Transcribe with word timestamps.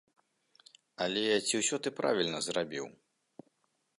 Але 1.05 1.25
ці 1.47 1.53
ўсё 1.61 1.79
ты 1.87 1.93
правільна 2.01 2.39
зрабіў? 2.47 2.85